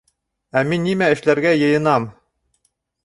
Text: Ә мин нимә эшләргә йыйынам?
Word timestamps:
Ә 0.61 0.61
мин 0.69 0.83
нимә 0.87 1.09
эшләргә 1.17 1.53
йыйынам? 1.59 2.09